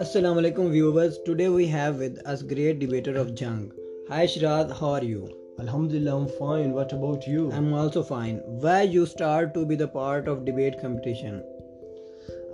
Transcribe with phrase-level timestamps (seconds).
[0.00, 1.18] Assalamu alaikum viewers.
[1.26, 3.70] Today we have with us great debater of Jang.
[4.08, 5.28] Hi Shirad, how are you?
[5.60, 6.72] Alhamdulillah, I'm fine.
[6.72, 7.52] What about you?
[7.52, 8.38] I'm also fine.
[8.46, 11.42] Why you start to be the part of debate competition?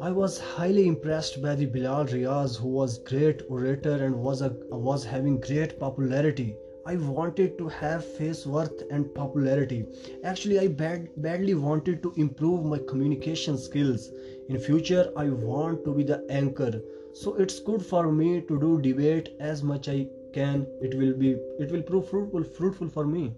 [0.00, 4.52] I was highly impressed by the Bilal Riaz, who was great orator and was a,
[4.70, 6.56] was having great popularity.
[6.86, 9.84] I wanted to have face worth and popularity.
[10.24, 14.10] Actually, I bad, badly wanted to improve my communication skills.
[14.48, 16.80] In future, I want to be the anchor.
[17.12, 20.66] So it's good for me to do debate as much I can.
[20.80, 23.34] It will be it will prove fruitful fruitful for me.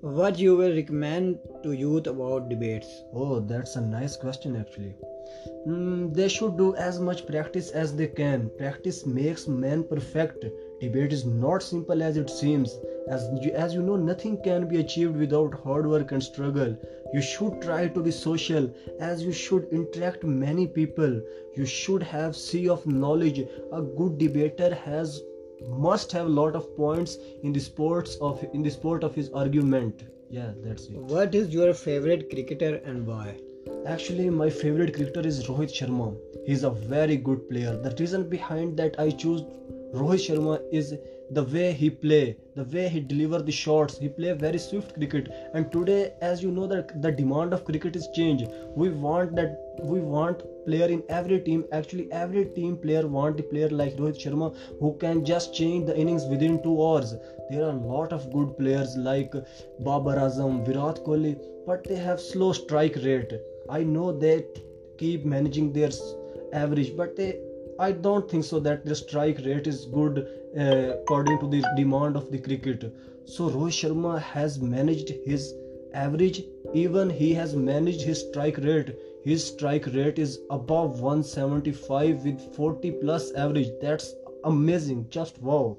[0.00, 3.02] What you will recommend to youth about debates?
[3.14, 4.94] Oh, that's a nice question actually.
[5.66, 8.50] Mm, they should do as much practice as they can.
[8.58, 10.44] Practice makes man perfect.
[10.84, 12.78] Debate is not simple as it seems.
[13.08, 16.76] As you, as you know, nothing can be achieved without hard work and struggle.
[17.14, 18.68] You should try to be social,
[19.00, 21.22] as you should interact many people.
[21.56, 23.38] You should have sea of knowledge.
[23.72, 25.22] A good debater has
[25.86, 29.30] must have a lot of points in the sports of in the sport of his
[29.30, 30.04] argument.
[30.28, 30.98] Yeah, that's it.
[31.14, 33.36] What is your favorite cricketer and why?
[33.86, 36.14] Actually, my favorite cricketer is Rohit Sharma.
[36.46, 37.76] He's a very good player.
[37.76, 39.44] The reason behind that I choose
[39.94, 40.96] Rohit Sharma is
[41.30, 43.96] the way he play, the way he deliver the shots.
[43.96, 45.28] He play very swift cricket.
[45.54, 48.48] And today, as you know, that the demand of cricket is changed.
[48.74, 51.64] We want that we want player in every team.
[51.70, 55.96] Actually, every team player want a player like Rohit Sharma who can just change the
[55.96, 57.14] innings within two hours.
[57.48, 59.32] There are a lot of good players like
[59.78, 63.32] Babar Azam, Virat Kohli, but they have slow strike rate.
[63.70, 64.44] I know they
[64.98, 65.90] keep managing their
[66.52, 67.38] average, but they
[67.78, 70.26] I don't think so that the strike rate is good
[70.56, 72.94] uh, according to the demand of the cricket.
[73.24, 75.52] So Rohit Sharma has managed his
[75.92, 76.42] average.
[76.72, 78.94] Even he has managed his strike rate.
[79.24, 83.70] His strike rate is above 175 with 40 plus average.
[83.80, 84.14] That's
[84.44, 85.06] amazing.
[85.10, 85.76] Just wow.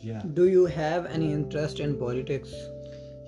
[0.00, 0.22] Yeah.
[0.34, 2.52] Do you have any interest in politics?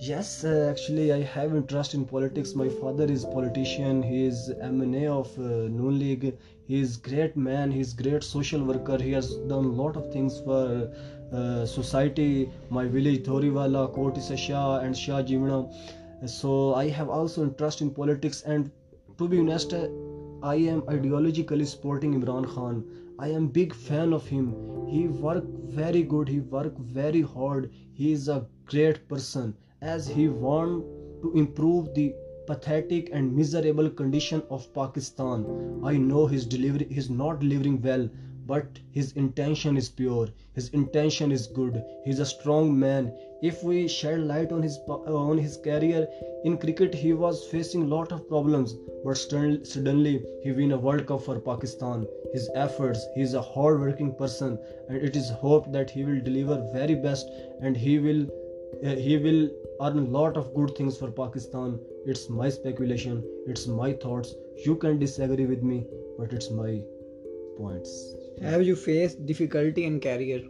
[0.02, 2.54] Yes, uh, actually, I have interest in politics.
[2.54, 4.02] My father is politician.
[4.02, 6.36] He is MNA of uh, Noon League.
[6.66, 7.70] He is great man.
[7.70, 8.96] He is great social worker.
[9.00, 10.90] He has done a lot of things for
[11.32, 12.50] uh, society.
[12.70, 15.70] My village Thoriwala, Koti Shah, and Shah Jivna.
[16.26, 18.40] So I have also interest in politics.
[18.42, 18.70] And
[19.18, 22.84] to be honest, I am ideologically supporting Imran Khan.
[23.18, 24.54] I am big fan of him.
[24.88, 26.28] He work very good.
[26.28, 27.70] He work very hard.
[27.92, 30.84] He is a great person as he want
[31.22, 32.14] to improve the
[32.46, 35.46] pathetic and miserable condition of Pakistan.
[35.84, 38.08] I know his delivery is not delivering well,
[38.46, 40.28] but his intention is pure.
[40.54, 41.82] His intention is good.
[42.04, 43.12] He is a strong man.
[43.42, 46.08] If we shed light on his on his career
[46.44, 48.74] in cricket, he was facing lot of problems,
[49.04, 52.06] but suddenly he win a World Cup for Pakistan.
[52.32, 53.06] His efforts.
[53.14, 54.58] He is a hard-working person,
[54.88, 57.30] and it is hoped that he will deliver very best,
[57.60, 58.26] and he will
[58.84, 59.50] Uh, he will
[59.82, 61.78] earn a lot of good things for Pakistan.
[62.06, 64.34] It's my speculation, it's my thoughts.
[64.64, 65.86] You can disagree with me,
[66.18, 66.80] but it's my
[67.58, 68.14] points.
[68.40, 70.42] Have you faced difficulty in career?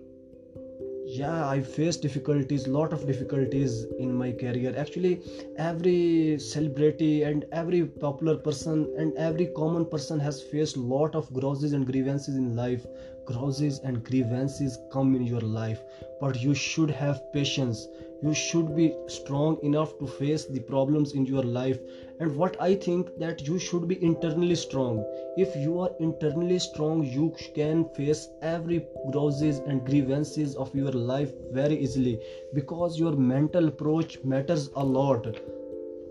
[1.18, 5.20] yeah i faced difficulties lot of difficulties in my career actually
[5.56, 11.72] every celebrity and every popular person and every common person has faced lot of grievances
[11.72, 12.86] and grievances in life
[13.24, 15.82] grievances and grievances come in your life
[16.20, 17.88] but you should have patience.
[18.22, 21.78] You should be strong enough to face the problems in your life.
[22.20, 25.04] And what i think that you should be internally strong.
[25.36, 31.32] If you are internally strong you can face every grievances and grievances of your life
[31.50, 32.20] very easily
[32.54, 35.34] because your mental approach matters a lot.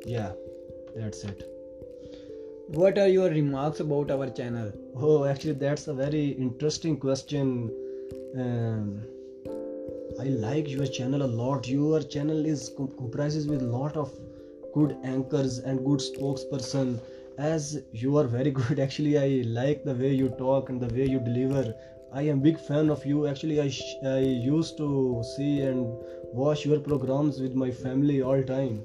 [0.06, 0.32] Yeah
[0.96, 1.59] that's it
[2.72, 7.72] what are your remarks about our channel oh actually that's a very interesting question
[8.38, 9.02] um,
[10.20, 11.68] I like your channel a lot.
[11.68, 14.12] Your channel is comprises with lot of
[14.74, 17.00] good anchors and good spokesperson.
[17.38, 21.06] As you are very good, actually, I like the way you talk and the way
[21.08, 21.74] you deliver.
[22.12, 23.28] I am big fan of you.
[23.28, 23.72] Actually, I
[24.04, 25.86] I used to see and
[26.34, 28.84] watch your programs with my family all time.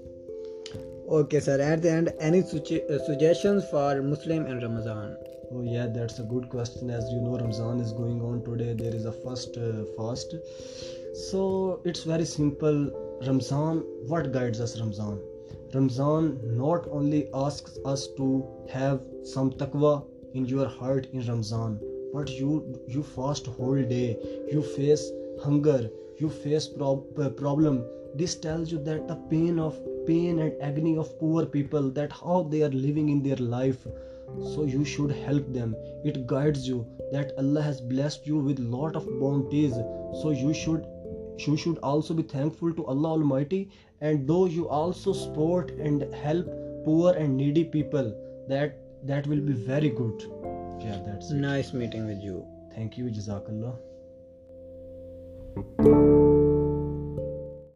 [1.09, 1.61] Okay, sir.
[1.61, 5.17] At the end, any su- uh, suggestions for Muslim in Ramadan?
[5.53, 6.91] Oh yeah, that's a good question.
[6.91, 8.73] As you know, Ramadan is going on today.
[8.73, 10.35] There is a first uh, fast
[11.15, 12.79] so it's very simple
[13.27, 13.77] ramzan
[14.13, 15.21] what guides us ramzan
[15.75, 16.25] ramzan
[16.59, 18.27] not only asks us to
[18.69, 19.93] have some taqwa
[20.35, 21.79] in your heart in ramzan
[22.13, 22.51] but you
[22.89, 24.17] you fast whole day
[24.51, 25.05] you face
[25.45, 30.53] hunger you face prob- uh, problem this tells you that the pain of pain and
[30.61, 33.87] agony of poor people that how they are living in their life.
[34.55, 35.77] So you should help them.
[36.05, 39.75] It guides you that allah has blessed you with lot of bounties.
[40.23, 40.87] So you should
[41.47, 43.69] you should also be thankful to allah almighty.
[44.01, 46.47] And though you also support and help
[46.85, 48.13] poor and needy people
[48.49, 48.79] that
[49.13, 50.27] that will be very good.
[50.81, 51.37] Yeah that's it.
[51.49, 52.47] nice meeting with you.
[52.75, 53.11] Thank you.
[53.21, 53.75] Jazakallah